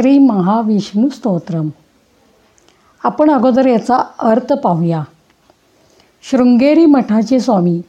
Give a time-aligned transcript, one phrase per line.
[0.00, 1.68] श्री महाविष्णू स्तोत्रम.
[3.04, 5.02] आपण अगोदर याचा अर्थ पाहूया.
[6.30, 7.80] शृंगेरी मठाचे स्वामी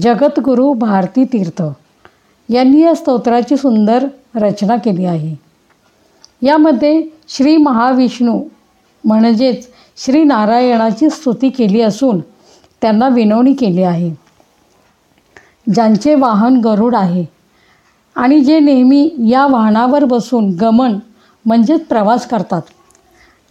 [0.00, 1.62] जगद्गुरू भारती तीर्थ
[2.48, 5.36] यांनी या स्तोत्राची सुंदर रचना केली आहे.
[6.42, 8.42] यामध्ये श्री महाविष्णू
[9.04, 12.20] म्हणजेच श्री नारायणाची स्तुती केली असून
[12.82, 14.14] त्यांना विनवणी केली आहे.
[15.74, 17.24] ज्यांचे वाहन गरुड आहे
[18.16, 20.98] आणि जे नेहमी या वाहनावर बसून गमन
[21.44, 22.62] म्हणजेच प्रवास करतात.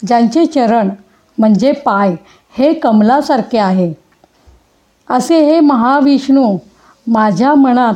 [0.08, 0.90] ज्यांचे चरण
[1.38, 2.16] म्हणजे पाय
[2.58, 3.94] हे कमलासारखे आहे.
[5.10, 6.58] असे हे महाविष्णू
[7.08, 7.94] माझ्या मनात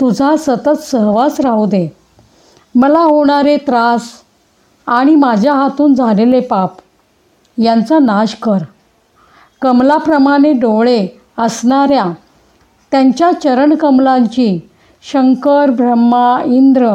[0.00, 1.96] तुझा सतत सहवास राहू दे.
[2.74, 4.02] मला होणारे त्रास
[4.86, 6.70] आणि माझ्या हातून झालेले पाप
[7.58, 8.58] यांचा नाश कर.
[9.62, 12.04] कमलाप्रमाणे डोळे असणाऱ्या
[12.90, 14.68] त्यांच्या चरणकमलांची
[15.02, 16.94] शंकर ब्रह्मा इंद्र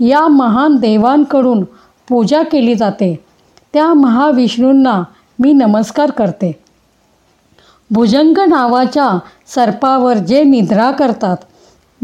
[0.00, 1.64] या महान देवांकडून
[2.08, 3.24] पूजा केली जाते.
[3.72, 5.02] त्या महाविष्णूंना
[5.38, 6.52] मी नमस्कार करते.
[7.90, 11.36] भुजंग नावाच्या सर्पावर जे निद्रा करतात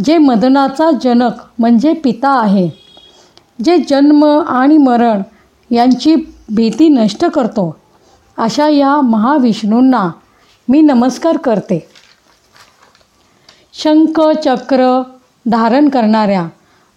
[0.04, 2.68] जे मदनाचा जनक म्हणजे पिता आहे
[3.64, 5.22] जे जन्म आणि मरण
[5.70, 6.14] यांची
[6.48, 7.76] भीती नष्ट करतो
[8.38, 10.10] अशा या महाविष्णूंना
[10.68, 11.88] मी नमस्कार करते.
[13.74, 15.02] शंख चक्र
[15.46, 16.48] धारण करणाऱ्या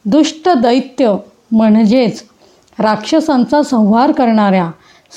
[0.06, 1.16] दुष्ट दैत्य
[1.52, 2.24] म्हणजेच
[2.80, 4.70] राक्षसांचा संहार करणाऱ्या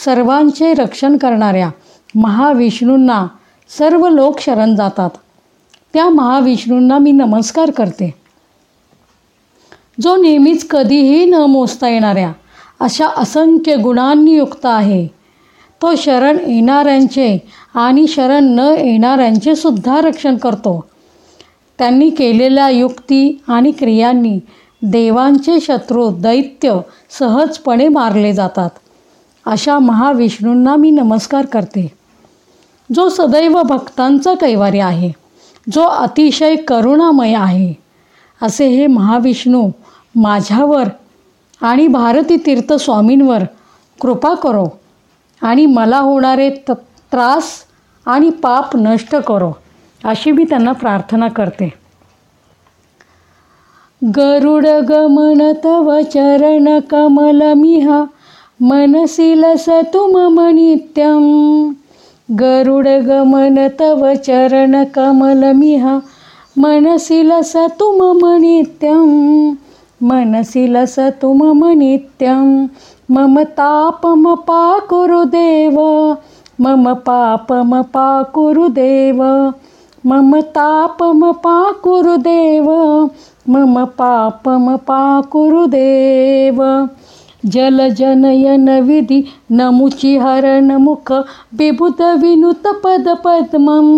[0.05, 1.70] सर्वांचे रक्षण करणाऱ्या
[2.15, 3.27] महाविष्णूंना
[3.79, 5.11] सर्व लोक शरण जातात.
[5.95, 8.14] त्या महाविष्णूंना मी नमस्कार करते.
[10.01, 12.33] जो नेहमीच कधीही न मोजता येणाऱ्या
[12.81, 15.07] अशा असंख्य गुणांनी युक्त आहे
[15.83, 17.39] तो शरण येणाऱ्यांचे
[17.75, 20.84] आणि शरण न येणाऱ्यांचे सुद्धा रक्षण करतो.
[21.79, 24.39] त्यांनी केलेल्या युक्ती आणि क्रियांनी
[24.83, 26.75] देवांचे शत्रू दैत्य
[27.19, 28.71] सहजपणे मारले जातात.
[29.47, 31.87] अशा महाविष्णूंना मी नमस्कार करते.
[32.91, 35.11] जो सदैव भक्तांचा कैवारी आहे
[35.73, 37.73] जो अतिशय करुणामय आहे
[38.42, 39.69] असे हे महाविष्णू
[40.15, 40.89] माझ्यावर
[41.61, 43.45] आणि भारती तीर्थ स्वामींवर
[44.01, 44.67] कृपा करो
[45.42, 46.70] आणि मला होणारे त
[47.13, 47.51] त्रास
[48.07, 49.51] आणि पाप नष्ट करो
[50.05, 51.73] अशी मी त्यांना प्रार्थना करते.
[54.14, 57.89] गरुड गमन तव चरण कमलमिह
[58.62, 61.24] मनसि लसतु मम नित्यं
[62.30, 65.89] गरुड गमन तव चरण कमलमिह
[66.58, 69.11] मनसि लसतु मम नित्यं
[70.08, 72.56] मनसि लसतु मम नित्यं
[73.11, 75.80] मम तापमपा कुरुदेव
[76.61, 79.23] मम पापमपा कुरुदेव
[80.06, 82.68] मम तापमपा कुरुदेव
[83.48, 86.62] मम पापमपा कुरुदेव
[87.46, 91.12] जलजनयन विधी नमुची हरणमुख
[91.58, 93.89] बिबुध विनुत पदपद्मं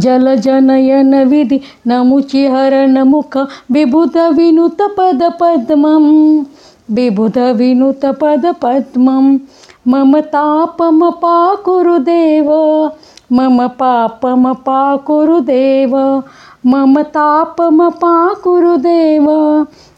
[0.00, 3.38] जलजनयन विधी नमुची हरणमुख
[8.20, 9.36] पदपद्मं
[9.88, 12.50] मम तापमपा कुरुदेव
[13.32, 15.96] मम पापमपा कुरुदेव
[16.66, 19.30] मम तापमपा कुरुदेव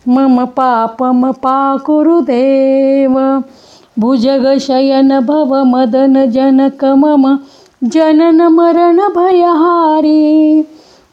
[0.09, 3.43] मम पापमपा कुरुदेव
[3.99, 7.39] भुजगशयन भव मदन जनक मम
[7.85, 10.65] जनन मरण भयहारी।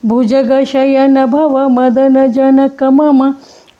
[0.05, 3.33] भुजगशयन भव मदन जनक मम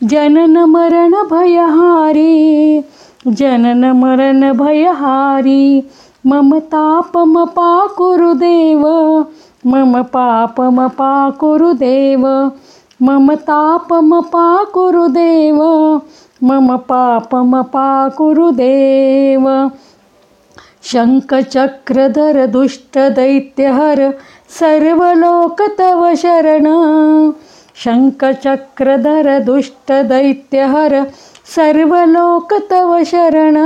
[0.03, 2.83] जनन मरण भयहारी।
[3.27, 5.83] जनन मरण भयहारी
[6.25, 8.83] मम तापमपा कुरुदेव
[9.65, 12.27] मम पापमपा कुरुदेव
[13.01, 15.61] मम तापमपा कुरुदेव
[16.43, 19.47] मम पापमपा कुरुदेव
[20.83, 23.99] शङ्खचक्रधर दुष्टदैत्यहर
[24.59, 26.65] सर्वलोक तव शरण।
[27.75, 30.93] शङ्खचक्रधर दुष्टदैत्यहर
[31.55, 33.57] सर्वलोक तव शरण।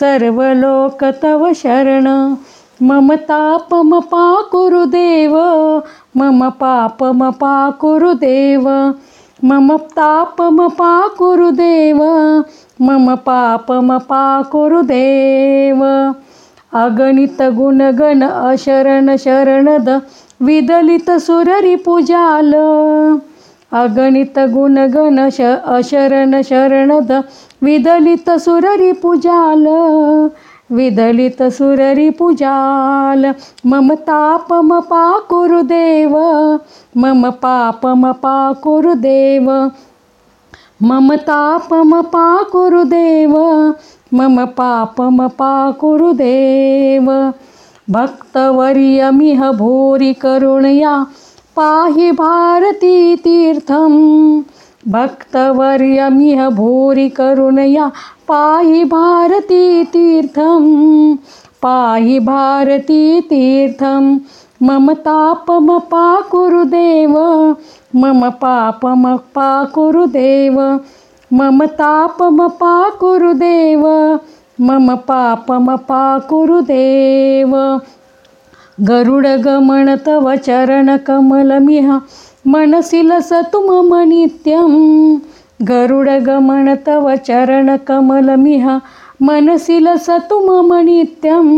[0.00, 2.34] सर्वलोक तव शरण
[2.82, 5.36] मम तापमपा कुरुदेव
[6.16, 8.68] मम पापमपा कुरुदेव
[9.44, 12.02] मम तापमपा कुरुदेव
[12.80, 15.84] मम पापमपा कुरुदेव।
[16.72, 19.88] अगणित गुणगण अशरण शरणद
[20.40, 22.54] विदलित सुररी पूजाल।
[23.72, 27.12] अगणित गुणगण श अशरण शरणद
[27.62, 29.66] विदलित सुररी पूजाल।
[30.70, 33.26] विदलित सुररी पूजाल
[33.66, 36.16] मम तापमपा कुरुदेव
[36.96, 39.50] मम पापमपा कुरुदेव
[40.82, 43.36] मम तापमपा कुरुदेव
[44.14, 47.10] मम पापमपा कुरुदेव
[47.90, 51.02] भक्तवर्यमिह भूरि करुणया
[51.56, 53.92] पाहि भारतीतीर्थं
[54.88, 57.90] भक्तवर्यमिह भूरि करुणया
[58.28, 60.64] पाहि भारतीतीर्थं
[61.62, 64.18] पाहि भारतीतीर्थं
[64.62, 67.18] मम तापमपा कुरुदेव
[67.94, 70.80] मम पापमपा कुरुदेव।
[71.32, 74.18] मम तापमपा कुरुदेव
[74.60, 77.80] मम पापमपा कुरुदेव।
[78.80, 82.00] गरुडगमन तव चरणकमलमिह
[82.52, 84.74] मनसि लसतु मम नित्यं
[85.68, 88.68] गरुडगमन तव चरणकमलमिह
[89.28, 91.48] मनसि लसतु मम नित्यं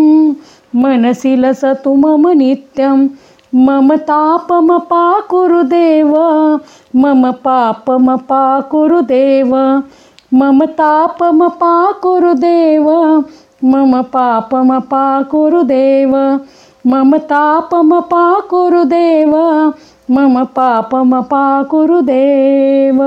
[0.82, 3.06] मनसि लसतु मम नित्यं
[3.67, 6.14] मम तापमपा कुरुदेव
[7.02, 8.40] मम पापमपा
[8.70, 9.55] कुरुदेव
[10.40, 11.70] मम तापमपा
[12.02, 12.88] कुरुदेव
[13.64, 16.17] मम पापमपा कुरुदेव
[16.87, 19.35] मम तापमपा कुरुदेव
[20.11, 23.01] मम पापमपा कुरुदेव